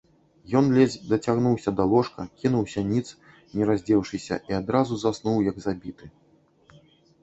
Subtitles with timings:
[0.61, 3.05] Ён ледзь дацягнуўся да ложка, кінуўся ніц,
[3.55, 6.05] не раздзеўшыся, і адразу заснуў як забіты.